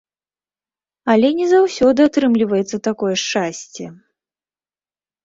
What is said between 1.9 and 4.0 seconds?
атрымліваецца такое шчасце!